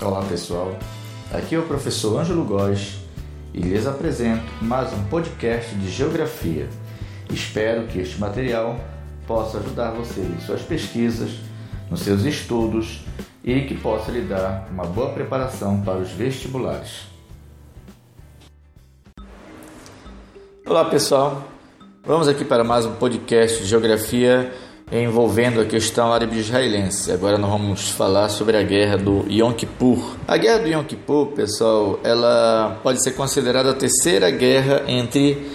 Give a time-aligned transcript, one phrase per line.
[0.00, 0.78] Olá pessoal,
[1.32, 2.98] aqui é o professor Ângelo Góes
[3.52, 6.68] e lhes apresento mais um podcast de Geografia.
[7.28, 8.78] Espero que este material
[9.26, 11.32] possa ajudar você em suas pesquisas,
[11.90, 13.04] nos seus estudos
[13.42, 17.08] e que possa lhe dar uma boa preparação para os vestibulares.
[20.64, 21.42] Olá pessoal,
[22.04, 24.54] vamos aqui para mais um podcast de Geografia
[24.90, 27.12] envolvendo a questão árabe-israelense.
[27.12, 30.16] Agora nós vamos falar sobre a guerra do Yom Kippur.
[30.26, 35.46] A guerra do Yom Kippur, pessoal, ela pode ser considerada a terceira guerra entre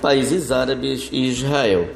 [0.00, 1.88] países árabes e Israel.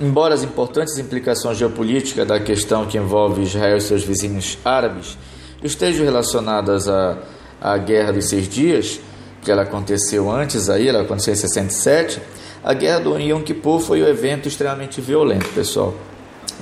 [0.00, 5.18] Embora as importantes implicações geopolíticas da questão que envolve Israel e seus vizinhos árabes
[5.62, 7.18] estejam relacionadas à,
[7.60, 9.00] à Guerra dos Seis Dias,
[9.42, 12.20] que ela aconteceu antes aí, ela aconteceu em 67,
[12.62, 15.94] a Guerra do Yom Kippur foi um evento extremamente violento, pessoal.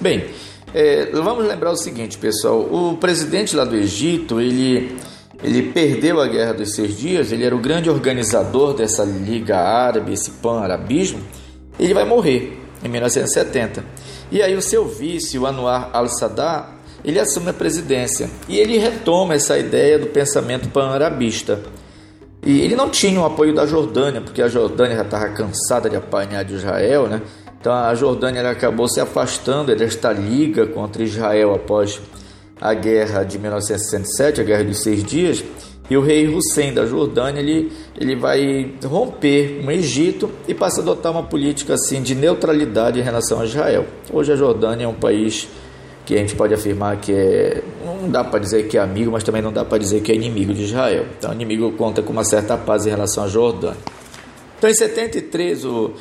[0.01, 0.27] Bem,
[0.75, 2.61] é, vamos lembrar o seguinte, pessoal.
[2.61, 4.97] O presidente lá do Egito, ele,
[5.43, 10.13] ele perdeu a Guerra dos Seis Dias, ele era o grande organizador dessa Liga Árabe,
[10.13, 11.21] esse pan-arabismo.
[11.81, 13.85] Ele vai morrer em 1970.
[14.31, 16.69] E aí o seu vice, o Anwar al-Sadat,
[17.05, 18.29] ele assume a presidência.
[18.49, 21.61] E ele retoma essa ideia do pensamento pan-arabista.
[22.45, 25.97] E ele não tinha o apoio da Jordânia, porque a Jordânia já estava cansada de
[25.97, 27.23] apanhar de Israel, né?
[27.69, 32.01] Então a Jordânia acabou se afastando desta liga contra Israel após
[32.59, 35.45] a guerra de 1967, a guerra dos seis dias,
[35.91, 40.81] e o rei Hussein da Jordânia ele, ele vai romper com o Egito e passa
[40.81, 43.85] a adotar uma política assim de neutralidade em relação a Israel.
[44.11, 45.47] Hoje a Jordânia é um país
[46.07, 49.23] que a gente pode afirmar que é não dá para dizer que é amigo, mas
[49.23, 51.05] também não dá para dizer que é inimigo de Israel.
[51.19, 53.77] Então, o inimigo conta com uma certa paz em relação a Jordânia.
[54.57, 55.93] Então, em 73, o,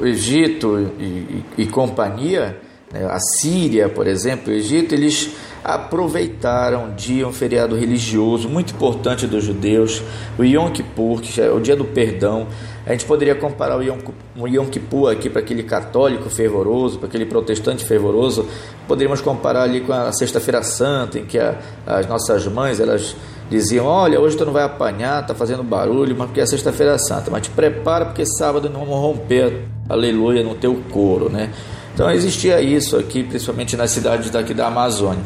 [0.00, 2.58] o Egito e, e, e companhia,
[2.92, 8.72] né, a Síria, por exemplo, o Egito, eles aproveitaram um dia, um feriado religioso muito
[8.72, 10.02] importante dos judeus,
[10.38, 12.46] o Yom Kippur, que é o dia do perdão.
[12.86, 13.98] A gente poderia comparar o Yom,
[14.36, 18.48] o Yom Kippur aqui para aquele católico fervoroso, para aquele protestante fervoroso.
[18.86, 23.14] Poderíamos comparar ali com a Sexta-feira Santa, em que a, as nossas mães, elas
[23.50, 27.30] diziam: Olha, hoje tu não vai apanhar, tá fazendo barulho, mas porque é Sexta-feira Santa,
[27.30, 31.50] mas te prepara porque sábado não vamos romper, aleluia, no teu couro, né?
[31.94, 35.24] Então existia isso aqui, principalmente nas cidades daqui da Amazônia.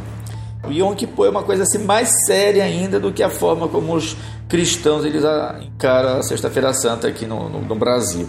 [0.66, 3.94] O Yom Kippur é uma coisa assim mais séria ainda do que a forma como
[3.94, 4.16] os
[4.48, 5.24] cristãos eles
[5.60, 8.28] encaram a Sexta-feira Santa aqui no, no, no Brasil.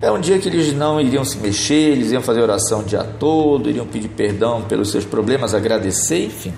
[0.00, 3.02] É um dia que eles não iriam se mexer, eles iam fazer oração o dia
[3.02, 6.54] todo, iriam pedir perdão pelos seus problemas, agradecer, enfim.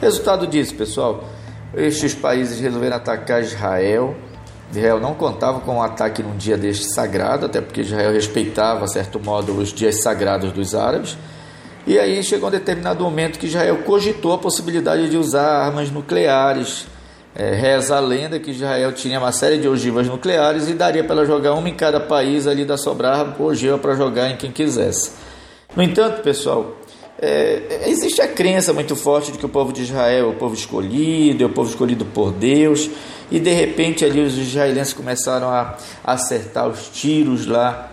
[0.00, 1.24] Resultado disso, pessoal,
[1.74, 4.16] estes países resolveram atacar Israel.
[4.70, 8.88] Israel não contava com um ataque num dia deste sagrado, até porque Israel respeitava, a
[8.88, 11.16] certo modo, os dias sagrados dos árabes.
[11.86, 16.86] E aí chegou um determinado momento que Israel cogitou a possibilidade de usar armas nucleares.
[17.34, 21.24] É, reza a lenda que Israel tinha uma série de ogivas nucleares e daria para
[21.24, 25.12] jogar uma em cada país ali da sobrar ogiva para jogar em quem quisesse.
[25.74, 26.76] No entanto, pessoal,
[27.20, 30.54] é, existe a crença muito forte de que o povo de Israel é o povo
[30.54, 32.88] escolhido, é o povo escolhido por Deus,
[33.30, 37.90] e de repente ali os israelenses começaram a acertar os tiros lá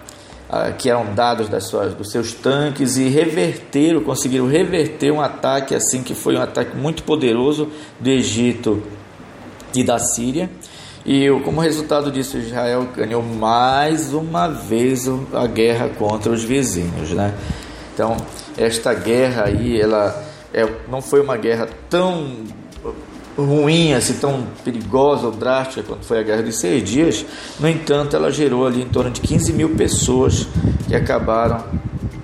[0.47, 5.73] a, que eram dados das suas, dos seus tanques e reverteram, conseguiram reverter um ataque
[5.73, 7.69] assim que foi um ataque muito poderoso
[7.99, 8.83] do Egito
[9.73, 10.49] e da Síria.
[11.03, 17.33] E como resultado disso, Israel ganhou mais uma vez a guerra contra os vizinhos, né?
[17.93, 18.17] Então,
[18.57, 20.23] esta guerra aí, ela
[20.53, 22.45] é, não foi uma guerra tão
[23.37, 27.25] ruim, assim, tão perigosa ou drástica quanto foi a Guerra dos Seis Dias.
[27.59, 30.47] No entanto, ela gerou ali em torno de 15 mil pessoas
[30.87, 31.63] que acabaram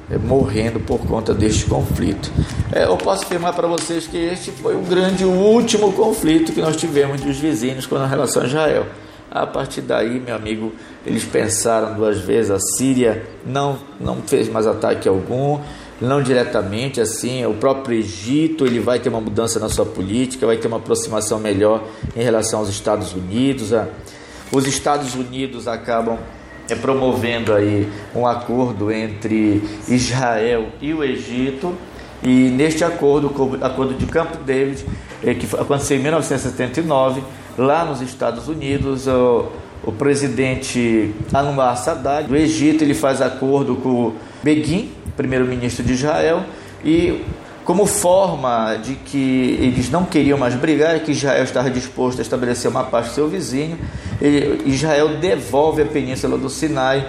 [0.10, 2.32] é, morrendo por conta deste conflito.
[2.72, 6.62] É, eu posso afirmar para vocês que este foi o grande, o último conflito que
[6.62, 8.86] nós tivemos entre os vizinhos com relação a Israel.
[9.30, 10.74] A partir daí, meu amigo,
[11.06, 12.52] eles pensaram duas vezes.
[12.52, 15.60] A Síria não, não fez mais ataque algum,
[16.02, 17.46] não diretamente assim.
[17.46, 21.40] O próprio Egito ele vai ter uma mudança na sua política, vai ter uma aproximação
[21.40, 21.84] melhor
[22.16, 23.72] em relação aos Estados Unidos.
[24.52, 26.18] Os Estados Unidos acabam
[26.70, 31.74] é, promovendo aí um acordo entre Israel e o Egito.
[32.24, 34.86] E neste acordo, o acordo de Camp David,
[35.24, 37.24] é, que aconteceu em 1979,
[37.58, 39.08] lá nos Estados Unidos,
[39.84, 44.14] o, presidente Anwar Sadat do Egito ele faz acordo com
[44.44, 46.44] Begin, primeiro-ministro de Israel,
[46.84, 47.24] e
[47.64, 52.70] como forma de que eles não queriam mais brigar, que Israel estava disposto a estabelecer
[52.70, 53.78] uma paz com seu vizinho,
[54.66, 57.06] Israel devolve a península do Sinai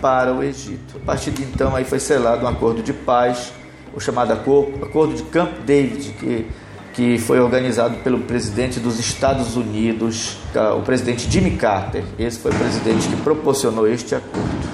[0.00, 0.96] para o Egito.
[1.02, 3.52] A partir de então aí foi selado um acordo de paz,
[3.94, 6.46] o chamado acordo de Camp David, que
[6.92, 10.38] que foi organizado pelo presidente dos Estados Unidos,
[10.76, 12.04] o presidente Jimmy Carter.
[12.18, 14.68] Esse foi o presidente que proporcionou este acordo.